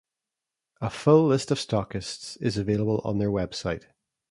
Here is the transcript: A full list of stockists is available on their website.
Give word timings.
A 0.81 0.89
full 0.89 1.27
list 1.27 1.51
of 1.51 1.59
stockists 1.59 2.35
is 2.41 2.57
available 2.57 3.01
on 3.05 3.19
their 3.19 3.29
website. 3.29 3.83